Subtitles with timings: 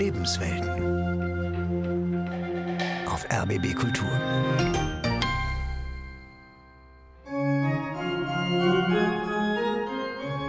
[0.00, 0.70] Lebenswelten.
[3.06, 4.08] Auf RBB Kultur.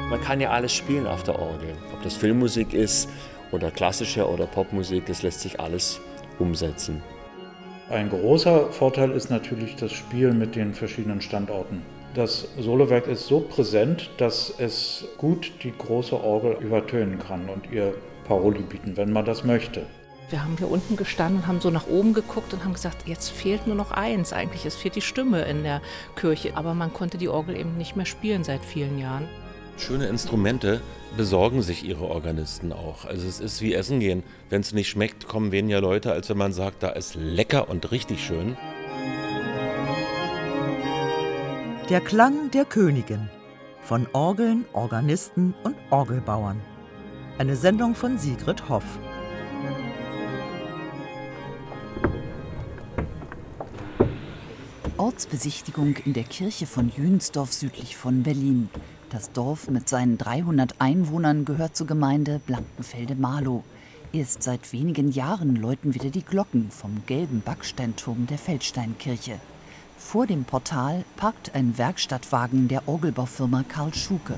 [0.10, 1.74] Man kann ja alles spielen auf der Orgel.
[1.94, 3.10] Ob das Filmmusik ist
[3.52, 6.00] oder klassische oder Popmusik, das lässt sich alles
[6.40, 7.04] umsetzen.
[7.90, 11.82] Ein großer Vorteil ist natürlich das Spiel mit den verschiedenen Standorten.
[12.14, 17.94] Das Solowerk ist so präsent, dass es gut die große Orgel übertönen kann und ihr
[18.32, 19.86] Paroli bieten, wenn man das möchte.
[20.30, 23.30] Wir haben hier unten gestanden und haben so nach oben geguckt und haben gesagt, jetzt
[23.30, 25.82] fehlt nur noch eins eigentlich, es fehlt die Stimme in der
[26.16, 26.56] Kirche.
[26.56, 29.28] Aber man konnte die Orgel eben nicht mehr spielen seit vielen Jahren.
[29.76, 30.80] Schöne Instrumente
[31.18, 33.04] besorgen sich ihre Organisten auch.
[33.04, 34.24] Also es ist wie Essen gehen.
[34.50, 37.92] Wenn es nicht schmeckt, kommen weniger Leute, als wenn man sagt, da ist lecker und
[37.92, 38.56] richtig schön.
[41.90, 43.30] Der Klang der Königin
[43.82, 46.62] von Orgeln, Organisten und Orgelbauern.
[47.38, 48.84] Eine Sendung von Sigrid Hoff.
[54.98, 58.70] Ortsbesichtigung in der Kirche von Jünsdorf südlich von Berlin.
[59.10, 63.64] Das Dorf mit seinen 300 Einwohnern gehört zur Gemeinde Blankenfelde-Marlow.
[64.14, 69.40] Erst seit wenigen Jahren läuten wieder die Glocken vom gelben Backsteinturm der Feldsteinkirche.
[70.04, 74.38] Vor dem Portal parkt ein Werkstattwagen der Orgelbaufirma Karl Schuke.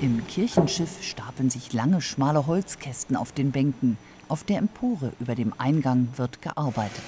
[0.00, 3.98] Im Kirchenschiff stapeln sich lange, schmale Holzkästen auf den Bänken.
[4.28, 7.04] Auf der Empore über dem Eingang wird gearbeitet.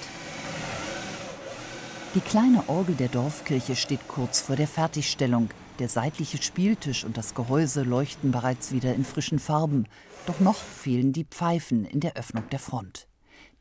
[2.13, 5.49] Die kleine Orgel der Dorfkirche steht kurz vor der Fertigstellung.
[5.79, 9.87] Der seitliche Spieltisch und das Gehäuse leuchten bereits wieder in frischen Farben,
[10.27, 13.07] doch noch fehlen die Pfeifen in der Öffnung der Front.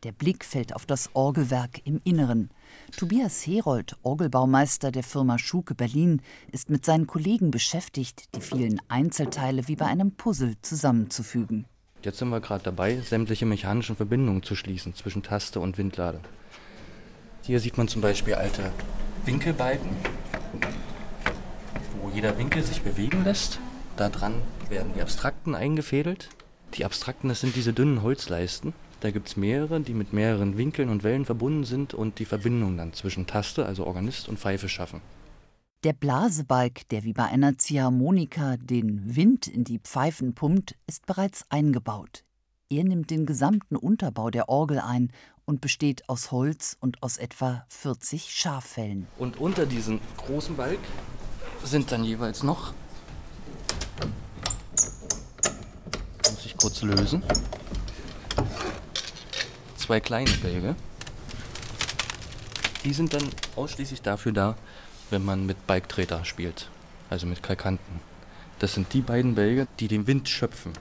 [0.03, 2.51] Der Blick fällt auf das Orgelwerk im Inneren.
[2.97, 9.69] Tobias Herold, Orgelbaumeister der Firma Schuke Berlin, ist mit seinen Kollegen beschäftigt, die vielen Einzelteile
[9.69, 11.67] wie bei einem Puzzle zusammenzufügen.
[12.03, 16.21] Jetzt sind wir gerade dabei, sämtliche mechanischen Verbindungen zu schließen zwischen Taste und Windlade.
[17.43, 18.73] Hier sieht man zum Beispiel alte
[19.25, 19.91] Winkelbalken
[22.15, 23.59] jeder Winkel sich bewegen lässt.
[23.97, 24.35] Daran
[24.69, 26.29] werden die Abstrakten eingefädelt.
[26.75, 28.73] Die Abstrakten, das sind diese dünnen Holzleisten.
[29.03, 32.77] Da gibt es mehrere, die mit mehreren Winkeln und Wellen verbunden sind und die Verbindung
[32.77, 35.01] dann zwischen Taste, also Organist und Pfeife schaffen.
[35.83, 41.45] Der Blasebalg, der wie bei einer Ziehharmonika den Wind in die Pfeifen pumpt, ist bereits
[41.49, 42.23] eingebaut.
[42.71, 45.11] Er nimmt den gesamten Unterbau der Orgel ein
[45.47, 49.09] und besteht aus Holz und aus etwa 40 Schaffellen.
[49.19, 50.79] Und unter diesem großen Balg
[51.65, 52.73] sind dann jeweils noch.
[56.31, 57.25] Muss ich kurz lösen.
[59.83, 60.77] Zwei kleine Bälge.
[62.85, 64.57] Die sind dann ausschließlich dafür da,
[65.11, 66.71] wenn man mit Balktreter spielt,
[67.11, 68.01] also mit Kalkanten.
[68.61, 70.73] Das sind die beiden Bälge, die den Wind schöpfen.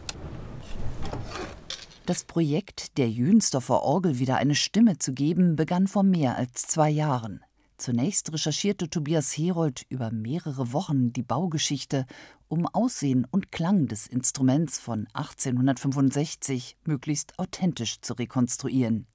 [2.06, 6.92] Das Projekt, der Jünsdorfer Orgel wieder eine Stimme zu geben, begann vor mehr als zwei
[6.92, 7.44] Jahren.
[7.78, 12.06] Zunächst recherchierte Tobias Herold über mehrere Wochen die Baugeschichte,
[12.52, 19.08] um Aussehen und Klang des Instruments von 1865 möglichst authentisch zu rekonstruieren.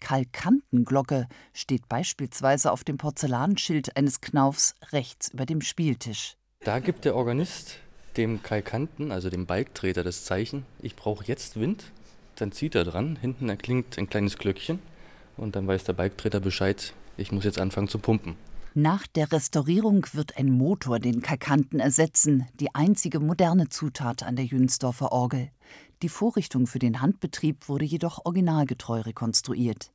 [0.00, 6.36] Kalkantenglocke steht beispielsweise auf dem Porzellanschild eines Knaufs rechts über dem Spieltisch.
[6.60, 7.80] Da gibt der Organist
[8.16, 11.92] dem Kalkanten, also dem Balktreter, das Zeichen, ich brauche jetzt Wind.
[12.36, 14.78] Dann zieht er dran, hinten erklingt ein kleines Glöckchen
[15.36, 18.36] und dann weiß der Balktreter Bescheid, ich muss jetzt anfangen zu pumpen.
[18.76, 24.46] Nach der Restaurierung wird ein Motor den Kalkanten ersetzen, die einzige moderne Zutat an der
[24.46, 25.50] Jünsdorfer Orgel.
[26.02, 29.92] Die Vorrichtung für den Handbetrieb wurde jedoch originalgetreu rekonstruiert.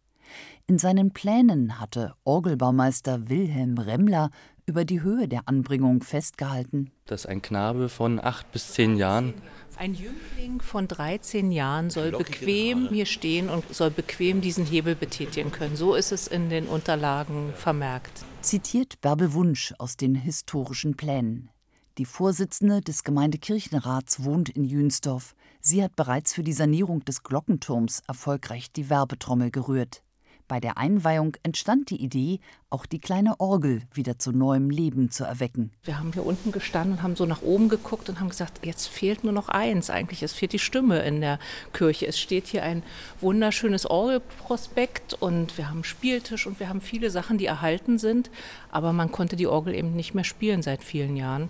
[0.66, 4.30] In seinen Plänen hatte Orgelbaumeister Wilhelm Remmler
[4.66, 6.92] über die Höhe der Anbringung festgehalten.
[7.06, 9.34] Dass ein Knabe von acht bis zehn Jahren
[9.76, 15.52] ein Jüngling von 13 Jahren soll bequem hier stehen und soll bequem diesen Hebel betätigen
[15.52, 15.78] können.
[15.78, 18.26] So ist es in den Unterlagen vermerkt.
[18.42, 21.50] Zitiert Bärbel Wunsch aus den historischen Plänen.
[21.98, 25.36] Die Vorsitzende des Gemeindekirchenrats wohnt in Jünsdorf.
[25.60, 30.04] Sie hat bereits für die Sanierung des Glockenturms erfolgreich die Werbetrommel gerührt.
[30.50, 32.40] Bei der Einweihung entstand die Idee,
[32.72, 35.70] auch die kleine Orgel wieder zu neuem Leben zu erwecken.
[35.84, 38.88] Wir haben hier unten gestanden und haben so nach oben geguckt und haben gesagt, jetzt
[38.88, 41.38] fehlt nur noch eins eigentlich, es fehlt die Stimme in der
[41.72, 42.08] Kirche.
[42.08, 42.82] Es steht hier ein
[43.22, 48.32] wunderschönes Orgelprospekt und wir haben einen Spieltisch und wir haben viele Sachen, die erhalten sind,
[48.72, 51.50] aber man konnte die Orgel eben nicht mehr spielen seit vielen Jahren.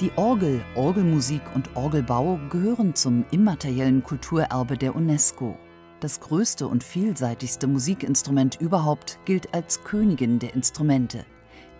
[0.00, 5.58] Die Orgel, Orgelmusik und Orgelbau gehören zum immateriellen Kulturerbe der UNESCO.
[6.00, 11.26] Das größte und vielseitigste Musikinstrument überhaupt gilt als Königin der Instrumente.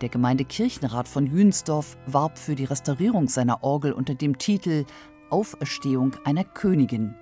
[0.02, 4.84] Der Gemeindekirchenrat von Jünsdorf warb für die Restaurierung seiner Orgel unter dem Titel
[5.30, 7.14] Auferstehung einer Königin.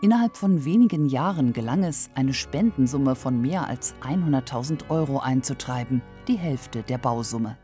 [0.00, 6.38] Innerhalb von wenigen Jahren gelang es, eine Spendensumme von mehr als 100.000 Euro einzutreiben, die
[6.38, 7.58] Hälfte der Bausumme.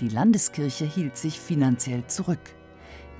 [0.00, 2.54] Die Landeskirche hielt sich finanziell zurück.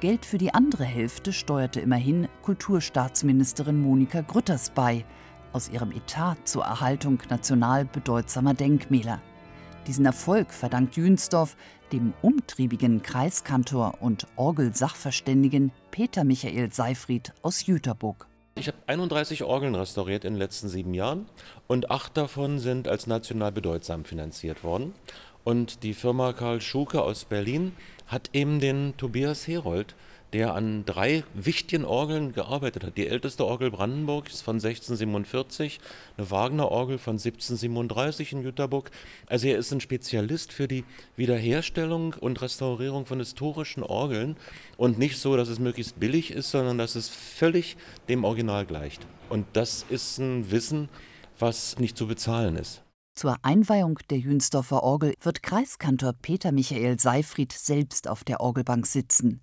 [0.00, 5.04] Geld für die andere Hälfte steuerte immerhin Kulturstaatsministerin Monika Grütters bei,
[5.52, 9.20] aus ihrem Etat zur Erhaltung national bedeutsamer Denkmäler.
[9.86, 11.56] Diesen Erfolg verdankt Jünsdorf
[11.92, 18.26] dem umtriebigen Kreiskantor und Orgelsachverständigen Peter Michael Seifried aus Jüterburg.
[18.54, 21.26] Ich habe 31 Orgeln restauriert in den letzten sieben Jahren
[21.68, 24.94] und acht davon sind als national bedeutsam finanziert worden.
[25.44, 27.72] Und die Firma Karl Schuke aus Berlin
[28.06, 29.94] hat eben den Tobias Herold
[30.32, 32.96] der an drei wichtigen Orgeln gearbeitet hat.
[32.96, 35.78] Die älteste Orgel Brandenburgs von 1647,
[36.16, 38.90] eine Wagner-Orgel von 1737 in Jüterburg.
[39.26, 40.84] Also er ist ein Spezialist für die
[41.16, 44.36] Wiederherstellung und Restaurierung von historischen Orgeln
[44.78, 47.76] und nicht so, dass es möglichst billig ist, sondern dass es völlig
[48.08, 49.06] dem Original gleicht.
[49.28, 50.88] Und das ist ein Wissen,
[51.38, 52.81] was nicht zu bezahlen ist.
[53.14, 59.42] Zur Einweihung der Jünsdorfer Orgel wird Kreiskantor Peter Michael Seifried selbst auf der Orgelbank sitzen.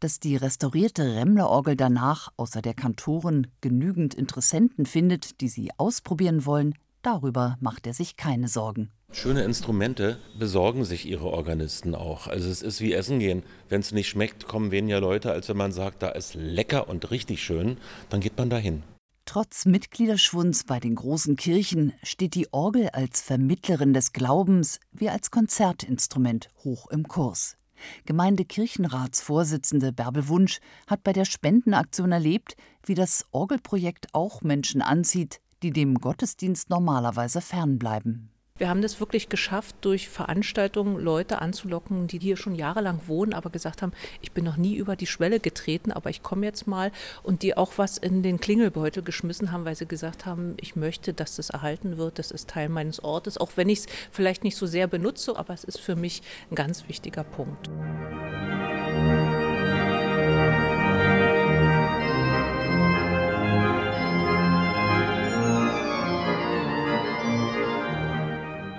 [0.00, 6.74] Dass die restaurierte Remmler-Orgel danach außer der Kantoren genügend Interessenten findet, die sie ausprobieren wollen,
[7.02, 8.90] darüber macht er sich keine Sorgen.
[9.10, 12.28] Schöne Instrumente besorgen sich ihre Organisten auch.
[12.28, 13.42] Also es ist wie Essen gehen.
[13.68, 17.10] Wenn es nicht schmeckt, kommen weniger Leute, als wenn man sagt, da ist lecker und
[17.10, 17.78] richtig schön,
[18.10, 18.84] dann geht man dahin.
[19.28, 25.30] Trotz Mitgliederschwunds bei den großen Kirchen steht die Orgel als Vermittlerin des Glaubens wie als
[25.30, 27.58] Konzertinstrument hoch im Kurs.
[28.06, 35.72] Gemeindekirchenratsvorsitzende Bärbel Wunsch hat bei der Spendenaktion erlebt, wie das Orgelprojekt auch Menschen anzieht, die
[35.72, 38.30] dem Gottesdienst normalerweise fernbleiben.
[38.58, 43.50] Wir haben das wirklich geschafft, durch Veranstaltungen Leute anzulocken, die hier schon jahrelang wohnen, aber
[43.50, 46.90] gesagt haben, ich bin noch nie über die Schwelle getreten, aber ich komme jetzt mal
[47.22, 51.14] und die auch was in den Klingelbeutel geschmissen haben, weil sie gesagt haben, ich möchte,
[51.14, 54.56] dass das erhalten wird, das ist Teil meines Ortes, auch wenn ich es vielleicht nicht
[54.56, 57.70] so sehr benutze, aber es ist für mich ein ganz wichtiger Punkt.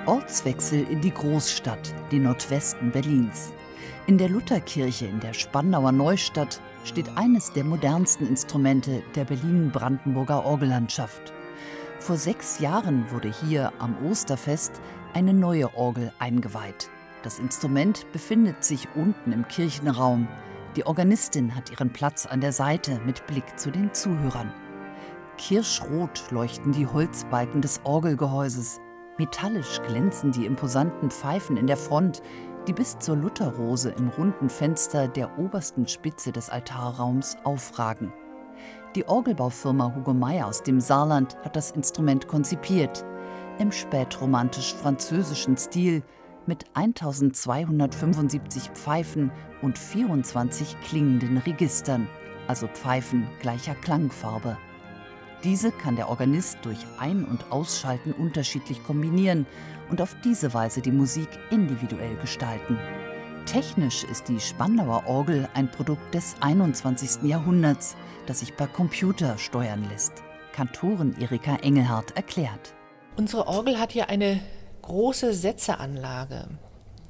[0.10, 3.54] Ortswechsel in die Großstadt, den Nordwesten Berlins.
[4.08, 11.32] In der Lutherkirche in der Spandauer Neustadt steht eines der modernsten Instrumente der Berlin-Brandenburger Orgellandschaft.
[12.00, 14.82] Vor sechs Jahren wurde hier am Osterfest
[15.14, 16.90] eine neue Orgel eingeweiht.
[17.22, 20.28] Das Instrument befindet sich unten im Kirchenraum.
[20.76, 24.52] Die Organistin hat ihren Platz an der Seite mit Blick zu den Zuhörern.
[25.38, 28.82] Kirschrot leuchten die Holzbalken des Orgelgehäuses.
[29.19, 32.21] Metallisch glänzen die imposanten Pfeifen in der Front,
[32.68, 38.13] die bis zur Lutherrose im runden Fenster der obersten Spitze des Altarraums aufragen.
[38.95, 43.04] Die Orgelbaufirma Hugo Meyer aus dem Saarland hat das Instrument konzipiert.
[43.60, 46.01] Im spätromantisch-französischen Stil
[46.45, 49.31] mit 1275 Pfeifen
[49.62, 52.07] und 24 klingenden Registern,
[52.48, 54.57] also Pfeifen gleicher Klangfarbe.
[55.44, 59.45] Diese kann der Organist durch Ein- und Ausschalten unterschiedlich kombinieren
[59.89, 62.77] und auf diese Weise die Musik individuell gestalten.
[63.46, 67.24] Technisch ist die Spandauer Orgel ein Produkt des 21.
[67.24, 70.13] Jahrhunderts, das sich per Computer steuern lässt.
[70.51, 72.75] Kantorin Erika Engelhardt erklärt.
[73.15, 74.41] Unsere Orgel hat hier eine
[74.81, 76.50] große Sätzeanlage.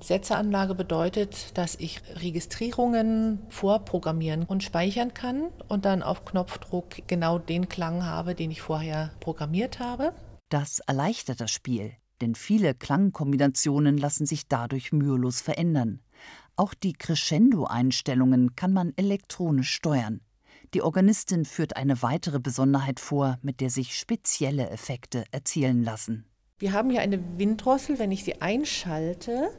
[0.01, 7.69] Setzeranlage bedeutet, dass ich Registrierungen vorprogrammieren und speichern kann und dann auf Knopfdruck genau den
[7.69, 10.13] Klang habe, den ich vorher programmiert habe.
[10.49, 16.01] Das erleichtert das Spiel, denn viele Klangkombinationen lassen sich dadurch mühelos verändern.
[16.55, 20.21] Auch die Crescendo-Einstellungen kann man elektronisch steuern.
[20.73, 26.25] Die Organistin führt eine weitere Besonderheit vor, mit der sich spezielle Effekte erzielen lassen.
[26.59, 29.49] Wir haben hier eine Winddrossel, wenn ich sie einschalte,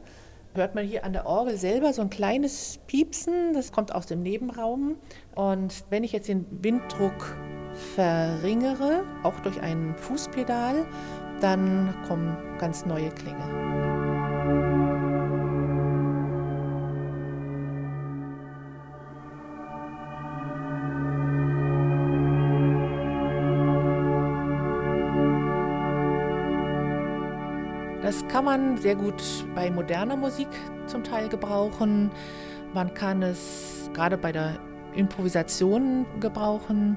[0.54, 4.22] hört man hier an der Orgel selber so ein kleines Piepsen, das kommt aus dem
[4.22, 4.96] Nebenraum.
[5.34, 7.36] Und wenn ich jetzt den Winddruck
[7.94, 10.86] verringere, auch durch ein Fußpedal,
[11.40, 13.89] dann kommen ganz neue Klänge.
[28.30, 29.20] Kann man sehr gut
[29.56, 30.46] bei moderner Musik
[30.86, 32.12] zum Teil gebrauchen.
[32.72, 34.56] Man kann es gerade bei der
[34.94, 36.96] Improvisation gebrauchen,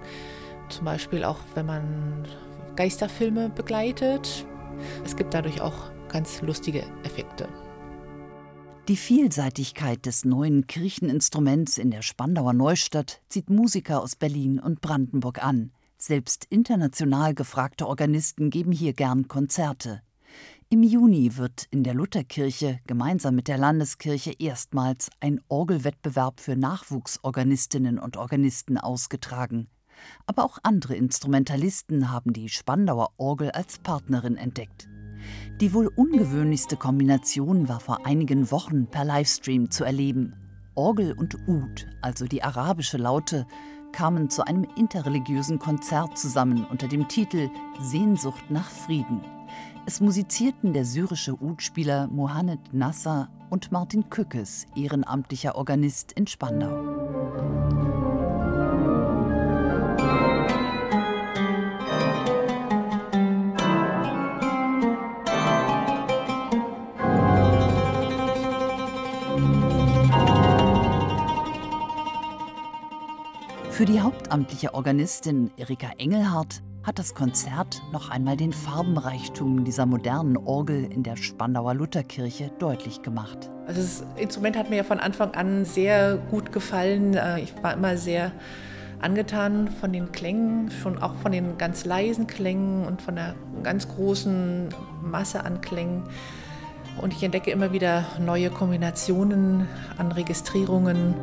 [0.70, 2.28] zum Beispiel auch wenn man
[2.76, 4.46] Geisterfilme begleitet.
[5.04, 7.48] Es gibt dadurch auch ganz lustige Effekte.
[8.88, 15.44] Die Vielseitigkeit des neuen Kircheninstruments in der Spandauer Neustadt zieht Musiker aus Berlin und Brandenburg
[15.44, 15.72] an.
[15.98, 20.04] Selbst international gefragte Organisten geben hier gern Konzerte.
[20.74, 28.00] Im Juni wird in der Lutherkirche gemeinsam mit der Landeskirche erstmals ein Orgelwettbewerb für Nachwuchsorganistinnen
[28.00, 29.68] und Organisten ausgetragen.
[30.26, 34.90] Aber auch andere Instrumentalisten haben die Spandauer Orgel als Partnerin entdeckt.
[35.62, 40.34] Die wohl ungewöhnlichste Kombination war vor einigen Wochen per Livestream zu erleben.
[40.74, 43.46] Orgel und Ud, also die arabische Laute,
[43.92, 49.22] kamen zu einem interreligiösen Konzert zusammen unter dem Titel Sehnsucht nach Frieden.
[49.86, 56.70] Es musizierten der syrische Udspieler Mohamed Nasser und Martin Kückes, ehrenamtlicher Organist in Spandau.
[73.70, 80.38] Für die hauptamtliche Organistin Erika Engelhardt hat das Konzert noch einmal den Farbenreichtum dieser modernen
[80.38, 83.50] Orgel in der Spandauer Lutherkirche deutlich gemacht.
[83.68, 87.14] Also das Instrument hat mir ja von Anfang an sehr gut gefallen.
[87.14, 88.34] Äh, ich war immer sehr
[89.00, 93.88] angetan von den Klängen, schon auch von den ganz leisen Klängen und von der ganz
[93.88, 94.70] großen
[95.02, 96.04] Masse an Klängen.
[97.02, 101.16] Und ich entdecke immer wieder neue Kombinationen an Registrierungen.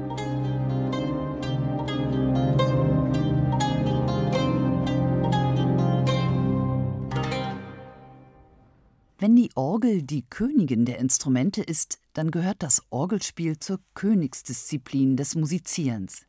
[9.22, 15.34] Wenn die Orgel die Königin der Instrumente ist, dann gehört das Orgelspiel zur Königsdisziplin des
[15.34, 16.22] Musizierens.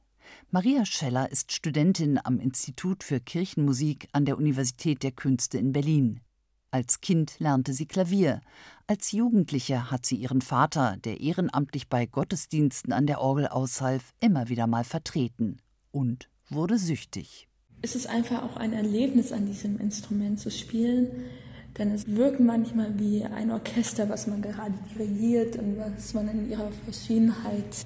[0.49, 6.19] Maria Scheller ist Studentin am Institut für Kirchenmusik an der Universität der Künste in Berlin.
[6.69, 8.41] Als Kind lernte sie Klavier.
[8.87, 14.49] Als Jugendliche hat sie ihren Vater, der ehrenamtlich bei Gottesdiensten an der Orgel aushalf, immer
[14.49, 17.47] wieder mal vertreten und wurde süchtig.
[17.81, 21.07] Es ist einfach auch ein Erlebnis, an diesem Instrument zu spielen
[21.77, 26.49] denn es wirkt manchmal wie ein Orchester, was man gerade dirigiert und was man in
[26.49, 27.85] ihrer Verschiedenheit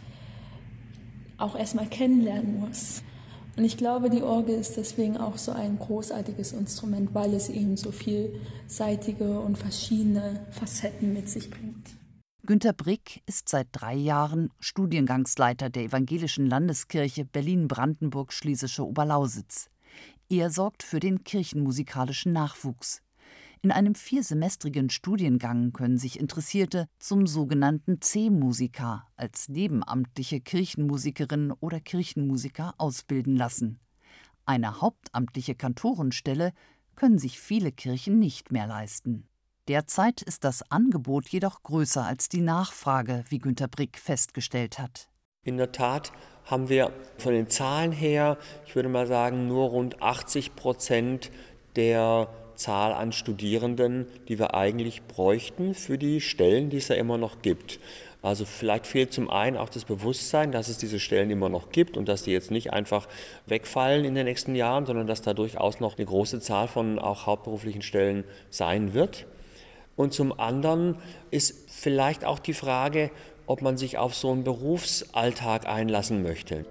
[1.38, 3.04] auch erstmal kennenlernen muss.
[3.58, 7.78] Und ich glaube, die Orgel ist deswegen auch so ein großartiges Instrument, weil es eben
[7.78, 11.96] so vielseitige und verschiedene Facetten mit sich bringt.
[12.46, 19.70] Günter Brick ist seit drei Jahren Studiengangsleiter der Evangelischen Landeskirche Berlin-Brandenburg-Schlesische Oberlausitz.
[20.30, 23.02] Er sorgt für den kirchenmusikalischen Nachwuchs.
[23.66, 32.76] In einem viersemestrigen Studiengang können sich Interessierte zum sogenannten C-Musiker als nebenamtliche Kirchenmusikerin oder Kirchenmusiker
[32.78, 33.80] ausbilden lassen.
[34.46, 36.54] Eine hauptamtliche Kantorenstelle
[36.96, 39.28] können sich viele Kirchen nicht mehr leisten.
[39.68, 45.10] Derzeit ist das Angebot jedoch größer als die Nachfrage, wie Günter Brick festgestellt hat.
[45.42, 46.12] In der Tat
[46.44, 51.32] haben wir von den Zahlen her, ich würde mal sagen, nur rund 80 Prozent
[51.76, 57.18] der Zahl an Studierenden, die wir eigentlich bräuchten für die Stellen, die es ja immer
[57.18, 57.80] noch gibt.
[58.22, 61.96] Also vielleicht fehlt zum einen auch das Bewusstsein, dass es diese Stellen immer noch gibt
[61.96, 63.08] und dass die jetzt nicht einfach
[63.46, 67.28] wegfallen in den nächsten Jahren, sondern dass da durchaus noch eine große Zahl von auch
[67.28, 69.28] hauptberuflichen Stellen sein wird.
[69.96, 70.98] Und zum anderen
[71.30, 73.12] ist vielleicht auch die Frage,
[73.46, 76.66] ob man sich auf so einen Berufsalltag einlassen möchte.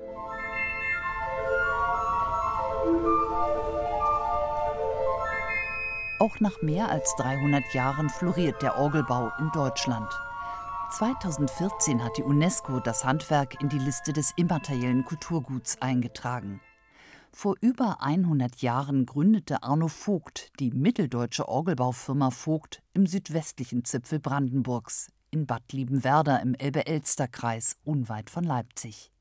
[6.25, 10.11] Auch nach mehr als 300 Jahren floriert der Orgelbau in Deutschland.
[10.93, 16.63] 2014 hat die UNESCO das Handwerk in die Liste des immateriellen Kulturguts eingetragen.
[17.31, 25.09] Vor über 100 Jahren gründete Arno Vogt die mitteldeutsche Orgelbaufirma Vogt im südwestlichen Zipfel Brandenburgs,
[25.31, 29.13] in Bad Liebenwerda im Elbe-Elster-Kreis, unweit von Leipzig.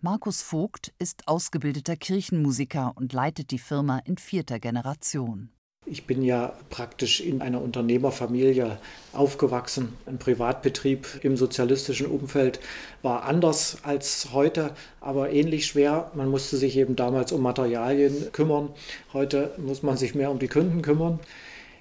[0.00, 5.52] Markus Vogt ist ausgebildeter Kirchenmusiker und leitet die Firma in vierter Generation.
[5.90, 8.78] Ich bin ja praktisch in einer Unternehmerfamilie
[9.12, 9.94] aufgewachsen.
[10.06, 12.60] Ein Privatbetrieb im sozialistischen Umfeld
[13.02, 14.70] war anders als heute,
[15.00, 16.12] aber ähnlich schwer.
[16.14, 18.68] Man musste sich eben damals um Materialien kümmern.
[19.12, 21.18] Heute muss man sich mehr um die Kunden kümmern.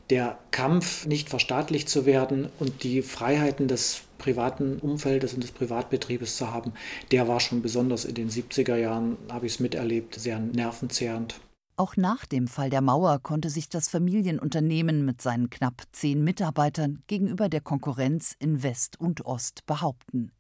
[0.10, 6.36] Der Kampf, nicht verstaatlicht zu werden und die Freiheiten des privaten Umfeldes und des Privatbetriebes
[6.36, 6.74] zu haben,
[7.12, 11.40] der war schon besonders in den 70er Jahren, habe ich es miterlebt, sehr nervenzehrend.
[11.80, 17.02] Auch nach dem Fall der Mauer konnte sich das Familienunternehmen mit seinen knapp zehn Mitarbeitern
[17.08, 20.34] gegenüber der Konkurrenz in West und Ost behaupten.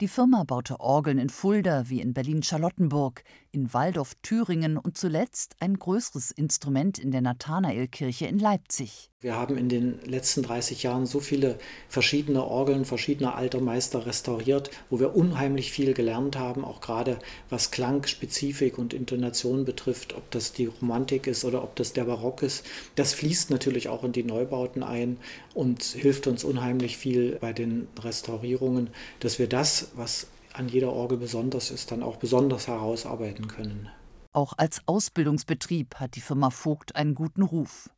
[0.00, 3.22] Die Firma baute Orgeln in Fulda wie in Berlin-Charlottenburg,
[3.58, 9.10] in Waldorf Thüringen und zuletzt ein größeres Instrument in der Nathanaelkirche in Leipzig.
[9.20, 14.70] Wir haben in den letzten 30 Jahren so viele verschiedene Orgeln verschiedener alter Meister restauriert,
[14.90, 17.18] wo wir unheimlich viel gelernt haben, auch gerade
[17.50, 22.04] was Klang, Spezifik und Intonation betrifft, ob das die Romantik ist oder ob das der
[22.04, 22.64] Barock ist.
[22.94, 25.16] Das fließt natürlich auch in die Neubauten ein
[25.52, 31.18] und hilft uns unheimlich viel bei den Restaurierungen, dass wir das, was an jeder Orgel
[31.18, 33.88] besonders ist, dann auch besonders herausarbeiten können.
[34.32, 37.90] Auch als Ausbildungsbetrieb hat die Firma Vogt einen guten Ruf.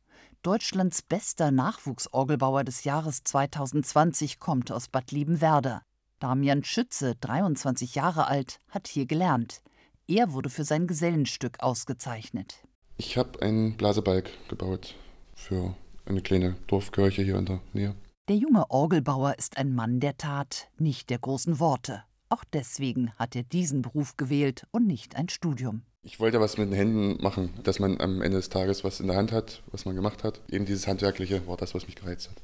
[0.43, 5.83] Deutschlands bester Nachwuchsorgelbauer des Jahres 2020 kommt aus Bad Liebenwerder.
[6.19, 9.61] Damian Schütze, 23 Jahre alt, hat hier gelernt.
[10.07, 12.63] Er wurde für sein Gesellenstück ausgezeichnet.
[12.97, 14.95] Ich habe einen Blasebalg gebaut
[15.35, 15.75] für
[16.05, 17.95] eine kleine Dorfkirche hier in der Nähe.
[18.27, 22.03] Der junge Orgelbauer ist ein Mann der Tat, nicht der großen Worte.
[22.31, 25.81] Auch deswegen hat er diesen Beruf gewählt und nicht ein Studium.
[26.01, 29.07] Ich wollte was mit den Händen machen, dass man am Ende des Tages was in
[29.07, 30.39] der Hand hat, was man gemacht hat.
[30.49, 32.37] Eben dieses Handwerkliche war das, was mich gereizt hat.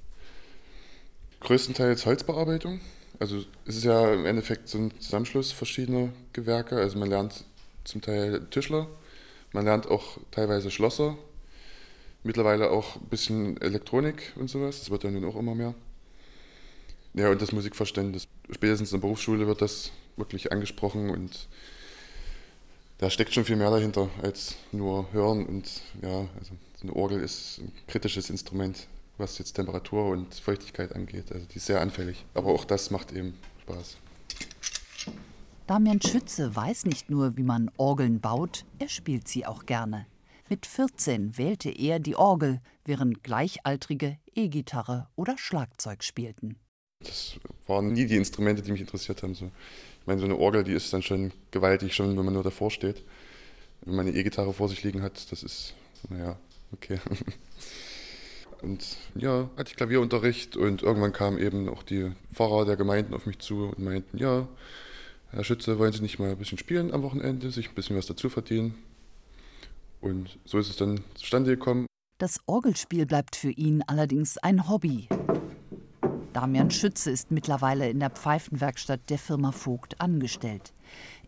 [1.39, 2.81] Größtenteils Holzbearbeitung.
[3.19, 6.75] Also es ist ja im Endeffekt so ein Zusammenschluss verschiedener Gewerke.
[6.75, 7.45] Also man lernt
[7.85, 8.87] zum Teil Tischler,
[9.53, 11.17] man lernt auch teilweise Schlosser,
[12.23, 14.79] mittlerweile auch ein bisschen Elektronik und sowas.
[14.79, 15.75] Das wird dann nun auch immer mehr.
[17.17, 18.27] Ja, und das Musikverständnis.
[18.51, 21.47] Spätestens in der Berufsschule wird das wirklich angesprochen und
[22.99, 25.43] da steckt schon viel mehr dahinter als nur hören.
[25.47, 30.93] Und ja, also so eine Orgel ist ein kritisches Instrument, was jetzt Temperatur und Feuchtigkeit
[30.93, 31.31] angeht.
[31.31, 32.23] Also die ist sehr anfällig.
[32.35, 33.33] Aber auch das macht eben
[33.63, 33.97] Spaß.
[35.65, 40.05] Damian Schütze weiß nicht nur, wie man Orgeln baut, er spielt sie auch gerne.
[40.49, 46.57] Mit 14 wählte er die Orgel, während Gleichaltrige E-Gitarre oder Schlagzeug spielten.
[46.99, 47.35] Das
[47.67, 49.35] waren nie die Instrumente, die mich interessiert haben.
[49.35, 49.45] So.
[50.01, 52.71] Ich meine, so eine Orgel, die ist dann schon gewaltig, schon wenn man nur davor
[52.71, 53.03] steht.
[53.81, 55.73] Wenn man eine E-Gitarre vor sich liegen hat, das ist,
[56.09, 56.37] naja,
[56.73, 56.99] okay.
[58.61, 63.25] Und ja, hatte ich Klavierunterricht und irgendwann kamen eben auch die Pfarrer der Gemeinden auf
[63.25, 64.47] mich zu und meinten, ja,
[65.29, 68.07] Herr Schütze, wollen Sie nicht mal ein bisschen spielen am Wochenende, sich ein bisschen was
[68.07, 68.75] dazu verdienen?
[70.01, 71.85] Und so ist es dann zustande gekommen.
[72.19, 75.07] Das Orgelspiel bleibt für ihn allerdings ein Hobby.
[76.37, 80.71] Damian Schütze ist mittlerweile in der Pfeifenwerkstatt der Firma Vogt angestellt.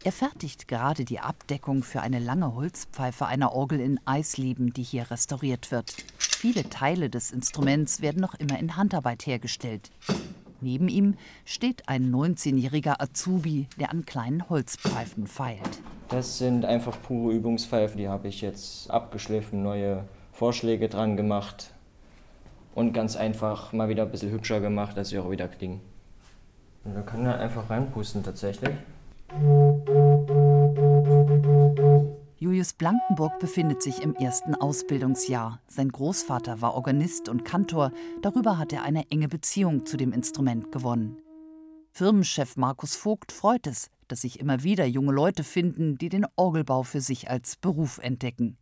[0.03, 5.09] Er fertigt gerade die Abdeckung für eine lange Holzpfeife einer Orgel in Eisleben, die hier
[5.09, 5.95] restauriert wird.
[6.19, 9.89] Viele Teile des Instruments werden noch immer in Handarbeit hergestellt.
[10.61, 15.81] Neben ihm steht ein 19-jähriger Azubi, der an kleinen Holzpfeifen feilt.
[16.09, 21.73] Das sind einfach pure Übungspfeifen, die habe ich jetzt abgeschliffen, neue Vorschläge dran gemacht,
[22.79, 25.81] und ganz einfach mal wieder ein bisschen hübscher gemacht, dass sie auch wieder klingen.
[26.85, 28.73] Und wir können da einfach reinpusten tatsächlich.
[32.37, 35.59] Julius Blankenburg befindet sich im ersten Ausbildungsjahr.
[35.67, 40.71] Sein Großvater war Organist und Kantor, darüber hat er eine enge Beziehung zu dem Instrument
[40.71, 41.17] gewonnen.
[41.91, 46.83] Firmenchef Markus Vogt freut es, dass sich immer wieder junge Leute finden, die den Orgelbau
[46.83, 48.57] für sich als Beruf entdecken.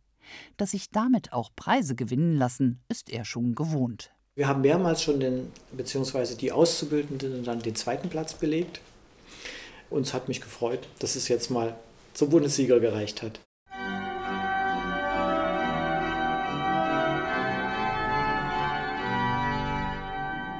[0.56, 4.10] Dass sich damit auch Preise gewinnen lassen, ist er schon gewohnt.
[4.34, 8.80] Wir haben mehrmals schon den, beziehungsweise die Auszubildenden dann den zweiten Platz belegt.
[9.90, 11.76] Uns hat mich gefreut, dass es jetzt mal
[12.14, 13.40] zum Bundessieger gereicht hat.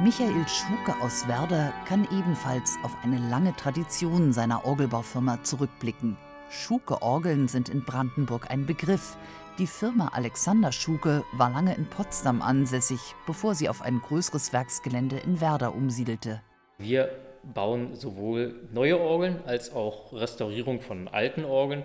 [0.01, 6.17] Michael Schuke aus Werder kann ebenfalls auf eine lange Tradition seiner Orgelbaufirma zurückblicken.
[6.51, 9.17] Schuke-Orgeln sind in Brandenburg ein Begriff.
[9.59, 15.17] Die Firma Alexander Schuke war lange in Potsdam ansässig, bevor sie auf ein größeres Werksgelände
[15.19, 16.41] in Werder umsiedelte.
[16.79, 17.11] Wir
[17.43, 21.83] bauen sowohl neue Orgeln als auch Restaurierung von alten Orgeln.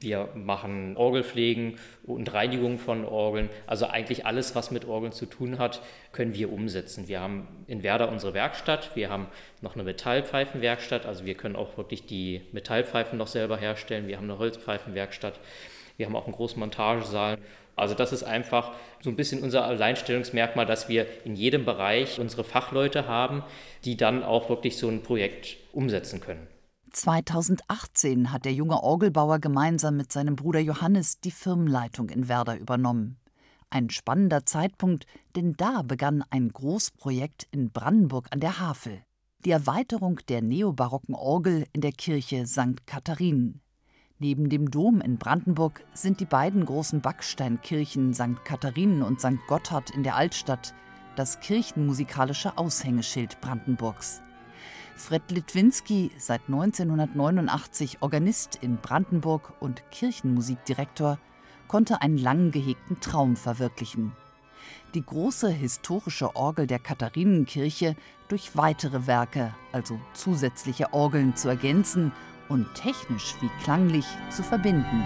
[0.00, 3.48] Wir machen Orgelpflegen und Reinigung von Orgeln.
[3.66, 5.80] Also eigentlich alles, was mit Orgeln zu tun hat,
[6.12, 7.08] können wir umsetzen.
[7.08, 8.94] Wir haben in Werder unsere Werkstatt.
[8.96, 9.28] Wir haben
[9.62, 11.06] noch eine Metallpfeifenwerkstatt.
[11.06, 14.08] Also wir können auch wirklich die Metallpfeifen noch selber herstellen.
[14.08, 15.40] Wir haben eine Holzpfeifenwerkstatt.
[15.96, 17.38] Wir haben auch einen großen Montagesaal.
[17.76, 22.44] Also das ist einfach so ein bisschen unser Alleinstellungsmerkmal, dass wir in jedem Bereich unsere
[22.44, 23.42] Fachleute haben,
[23.84, 26.46] die dann auch wirklich so ein Projekt umsetzen können.
[26.92, 33.18] 2018 hat der junge Orgelbauer gemeinsam mit seinem Bruder Johannes die Firmenleitung in Werder übernommen.
[33.70, 35.04] Ein spannender Zeitpunkt,
[35.34, 39.02] denn da begann ein Großprojekt in Brandenburg an der Havel.
[39.44, 42.86] Die Erweiterung der neobarocken Orgel in der Kirche St.
[42.86, 43.60] Katharinen.
[44.24, 48.42] Neben dem Dom in Brandenburg sind die beiden großen Backsteinkirchen St.
[48.42, 49.36] Katharinen und St.
[49.48, 50.72] Gotthard in der Altstadt
[51.14, 54.22] das kirchenmusikalische Aushängeschild Brandenburgs.
[54.96, 61.18] Fred Litwinski, seit 1989 Organist in Brandenburg und Kirchenmusikdirektor,
[61.68, 64.12] konnte einen lang gehegten Traum verwirklichen.
[64.94, 67.94] Die große historische Orgel der Katharinenkirche
[68.28, 72.10] durch weitere Werke, also zusätzliche Orgeln zu ergänzen
[72.48, 75.04] und technisch wie klanglich zu verbinden.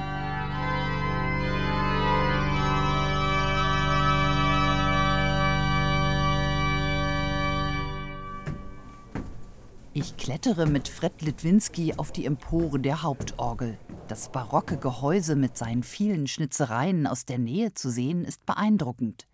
[10.01, 13.79] Ich klettere mit Fred Litwinski auf die Empore der Hauptorgel.
[14.07, 19.27] Das barocke Gehäuse mit seinen vielen Schnitzereien aus der Nähe zu sehen, ist beeindruckend.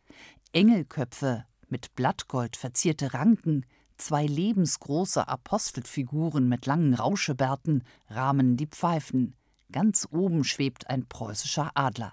[0.52, 9.34] Engelköpfe mit Blattgold verzierte Ranken, zwei lebensgroße Apostelfiguren mit langen Rauschebärten rahmen die Pfeifen.
[9.72, 12.12] Ganz oben schwebt ein preußischer Adler.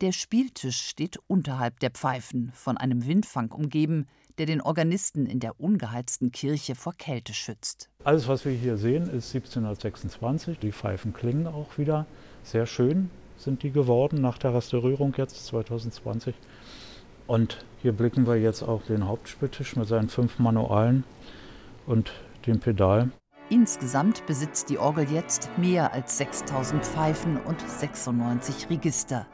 [0.00, 4.06] Der Spieltisch steht unterhalb der Pfeifen, von einem Windfang umgeben,
[4.38, 7.88] der den Organisten in der ungeheizten Kirche vor Kälte schützt.
[8.02, 10.58] Alles, was wir hier sehen, ist 1726.
[10.58, 12.06] Die Pfeifen klingen auch wieder
[12.42, 16.34] sehr schön, sind die geworden nach der Restaurierung jetzt 2020.
[17.26, 21.04] Und hier blicken wir jetzt auch den Hauptspieltisch mit seinen fünf Manualen
[21.86, 22.12] und
[22.46, 23.10] dem Pedal.
[23.50, 29.26] Insgesamt besitzt die Orgel jetzt mehr als 6000 Pfeifen und 96 Register.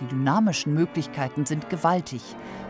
[0.00, 2.22] Die dynamischen Möglichkeiten sind gewaltig.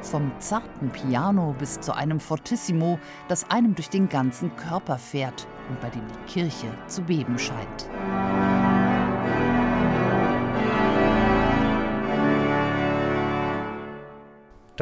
[0.02, 5.80] Vom zarten Piano bis zu einem Fortissimo, das einem durch den ganzen Körper fährt und
[5.80, 7.88] bei dem die Kirche zu beben scheint.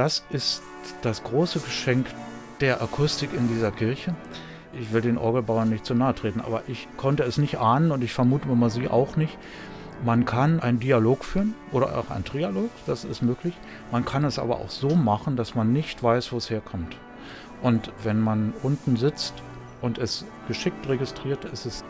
[0.00, 0.62] Das ist
[1.02, 2.06] das große Geschenk
[2.62, 4.14] der Akustik in dieser Kirche.
[4.72, 8.02] Ich will den Orgelbauern nicht zu nahe treten, aber ich konnte es nicht ahnen und
[8.02, 9.36] ich vermute mal sie auch nicht,
[10.02, 13.52] man kann einen Dialog führen oder auch einen Trialog, das ist möglich.
[13.92, 16.96] Man kann es aber auch so machen, dass man nicht weiß, wo es herkommt.
[17.60, 19.34] Und wenn man unten sitzt
[19.82, 21.84] und es geschickt registriert, ist es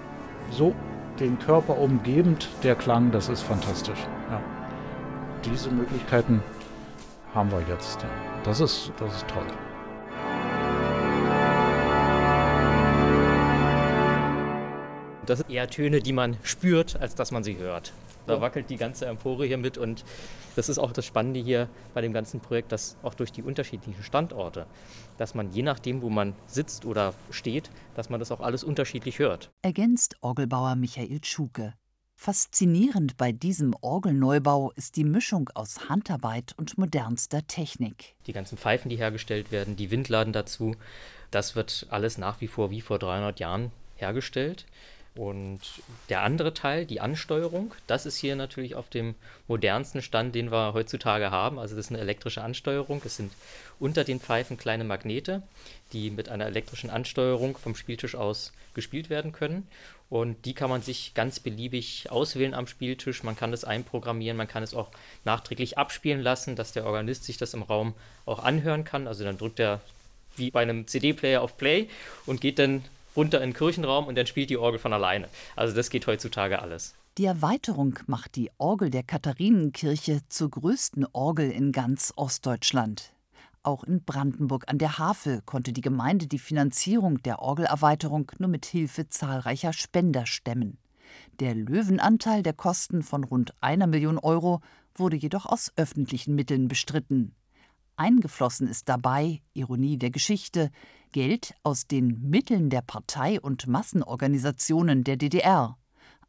[0.50, 0.74] so
[1.20, 4.00] den Körper umgebend, der Klang, das ist fantastisch.
[4.28, 4.40] Ja.
[5.44, 6.42] Diese Möglichkeiten
[7.34, 8.02] haben wir jetzt.
[8.02, 8.08] Ja.
[8.44, 9.46] Das, ist, das ist toll.
[15.26, 17.92] Das sind eher Töne, die man spürt, als dass man sie hört.
[18.26, 20.04] Da wackelt die ganze Empore hier mit und
[20.54, 24.02] das ist auch das Spannende hier bei dem ganzen Projekt, dass auch durch die unterschiedlichen
[24.02, 24.66] Standorte,
[25.16, 29.18] dass man je nachdem, wo man sitzt oder steht, dass man das auch alles unterschiedlich
[29.18, 29.50] hört.
[29.62, 31.74] Ergänzt Orgelbauer Michael Schuke.
[32.22, 38.14] Faszinierend bei diesem Orgelneubau ist die Mischung aus Handarbeit und modernster Technik.
[38.26, 40.74] Die ganzen Pfeifen, die hergestellt werden, die Windladen dazu,
[41.30, 44.66] das wird alles nach wie vor wie vor 300 Jahren hergestellt.
[45.16, 45.60] Und
[46.08, 49.16] der andere Teil, die Ansteuerung, das ist hier natürlich auf dem
[49.48, 51.58] modernsten Stand, den wir heutzutage haben.
[51.58, 53.02] Also das ist eine elektrische Ansteuerung.
[53.04, 53.32] Es sind
[53.80, 55.42] unter den Pfeifen kleine Magnete,
[55.92, 59.66] die mit einer elektrischen Ansteuerung vom Spieltisch aus gespielt werden können.
[60.10, 63.22] Und die kann man sich ganz beliebig auswählen am Spieltisch.
[63.24, 64.90] Man kann das einprogrammieren, man kann es auch
[65.24, 67.94] nachträglich abspielen lassen, dass der Organist sich das im Raum
[68.26, 69.08] auch anhören kann.
[69.08, 69.80] Also dann drückt er
[70.36, 71.88] wie bei einem CD-Player auf Play
[72.26, 72.84] und geht dann
[73.16, 75.28] runter in den Kirchenraum und dann spielt die Orgel von alleine.
[75.56, 76.94] Also das geht heutzutage alles.
[77.18, 83.12] Die Erweiterung macht die Orgel der Katharinenkirche zur größten Orgel in ganz Ostdeutschland.
[83.62, 88.64] Auch in Brandenburg an der Havel konnte die Gemeinde die Finanzierung der Orgelerweiterung nur mit
[88.64, 90.78] Hilfe zahlreicher Spender stemmen.
[91.40, 94.60] Der Löwenanteil der Kosten von rund einer Million Euro
[94.94, 97.34] wurde jedoch aus öffentlichen Mitteln bestritten.
[98.00, 100.70] Eingeflossen ist dabei, Ironie der Geschichte,
[101.12, 105.76] Geld aus den Mitteln der Partei- und Massenorganisationen der DDR,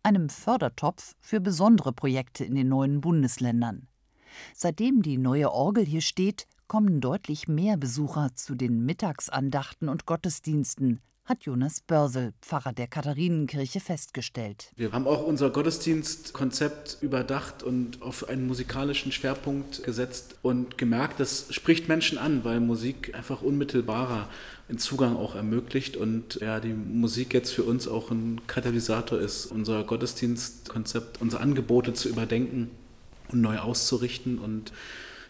[0.04, 3.88] einem Fördertopf für besondere Projekte in den neuen Bundesländern.
[4.54, 11.00] Seitdem die neue Orgel hier steht, kommen deutlich mehr Besucher zu den Mittagsandachten und Gottesdiensten,
[11.26, 14.72] hat Jonas Börsel, Pfarrer der Katharinenkirche, festgestellt.
[14.76, 21.54] Wir haben auch unser Gottesdienstkonzept überdacht und auf einen musikalischen Schwerpunkt gesetzt und gemerkt, das
[21.54, 24.28] spricht Menschen an, weil Musik einfach unmittelbarer
[24.68, 29.46] einen Zugang auch ermöglicht und ja, die Musik jetzt für uns auch ein Katalysator ist,
[29.46, 32.72] unser Gottesdienstkonzept, unsere Angebote zu überdenken
[33.30, 34.72] und neu auszurichten und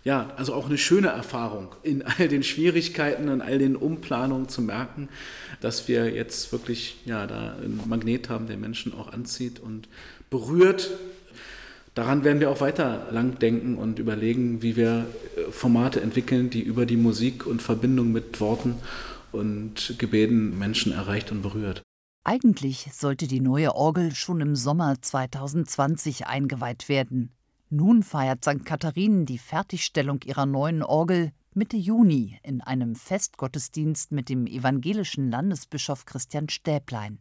[0.04, 4.62] ja, also auch eine schöne Erfahrung, in all den Schwierigkeiten und all den Umplanungen zu
[4.62, 5.10] merken,
[5.60, 9.88] dass wir jetzt wirklich ja, da einen Magnet haben, der Menschen auch anzieht und
[10.30, 10.92] berührt.
[11.94, 16.62] Daran werden wir auch weiter lang denken und überlegen, wie wir äh, Formate entwickeln, die
[16.62, 18.76] über die Musik und Verbindung mit Worten
[19.34, 21.84] und Gebeten Menschen erreicht und berührt.
[22.24, 27.32] Eigentlich sollte die neue Orgel schon im Sommer 2020 eingeweiht werden.
[27.74, 28.66] Nun feiert St.
[28.66, 36.04] Katharinen die Fertigstellung ihrer neuen Orgel Mitte Juni in einem Festgottesdienst mit dem evangelischen Landesbischof
[36.04, 37.20] Christian Stäblein.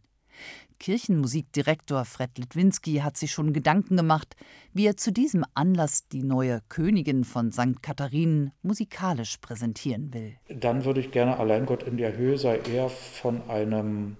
[0.81, 4.35] Kirchenmusikdirektor Fred Litwinski hat sich schon Gedanken gemacht,
[4.73, 7.81] wie er zu diesem Anlass die neue Königin von St.
[7.81, 10.35] Katharinen musikalisch präsentieren will.
[10.49, 14.17] Dann würde ich gerne Allein Gott in der Höhe sei eher von einem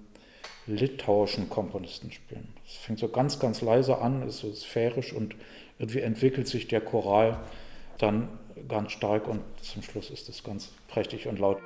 [0.67, 2.49] litauischen Komponisten spielen.
[2.67, 5.35] Es fängt so ganz, ganz leise an, ist so sphärisch und
[5.79, 7.39] irgendwie entwickelt sich der Choral
[7.99, 8.29] dann
[8.69, 11.59] ganz stark und zum Schluss ist es ganz prächtig und laut.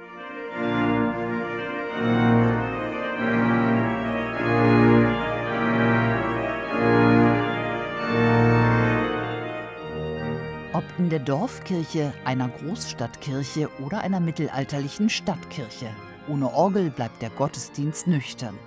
[10.72, 15.88] Ob in der Dorfkirche, einer Großstadtkirche oder einer mittelalterlichen Stadtkirche.
[16.28, 18.58] Ohne Orgel bleibt der Gottesdienst nüchtern.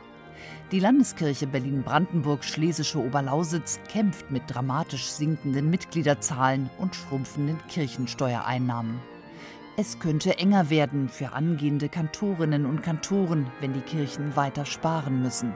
[0.74, 9.00] Die Landeskirche Berlin-Brandenburg-Schlesische Oberlausitz kämpft mit dramatisch sinkenden Mitgliederzahlen und schrumpfenden Kirchensteuereinnahmen.
[9.78, 15.54] Es könnte enger werden für angehende Kantorinnen und Kantoren, wenn die Kirchen weiter sparen müssen.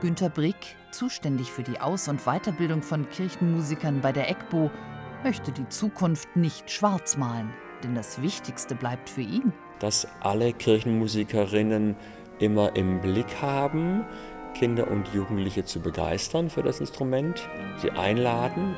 [0.00, 4.72] Günter Brick, zuständig für die Aus- und Weiterbildung von Kirchenmusikern bei der EGBO,
[5.22, 7.50] möchte die Zukunft nicht schwarz malen,
[7.84, 9.52] denn das Wichtigste bleibt für ihn.
[9.78, 11.94] Dass alle Kirchenmusikerinnen
[12.40, 14.04] immer im Blick haben,
[14.58, 17.48] Kinder und Jugendliche zu begeistern für das Instrument,
[17.80, 18.76] sie einladen.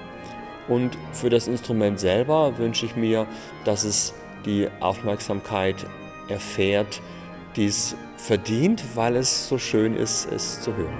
[0.68, 3.26] Und für das Instrument selber wünsche ich mir,
[3.64, 4.14] dass es
[4.44, 5.86] die Aufmerksamkeit
[6.28, 7.00] erfährt,
[7.56, 10.98] die es verdient, weil es so schön ist, es zu hören.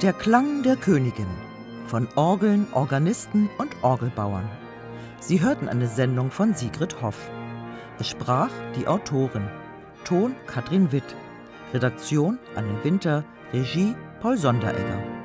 [0.00, 1.28] Der Klang der Königin
[1.86, 4.61] von Orgeln, Organisten und Orgelbauern.
[5.22, 7.30] Sie hörten eine Sendung von Sigrid Hoff.
[8.00, 9.48] Es sprach die Autorin.
[10.02, 11.14] Ton Katrin Witt.
[11.72, 13.22] Redaktion Anne Winter.
[13.52, 15.21] Regie Paul Sonderegger.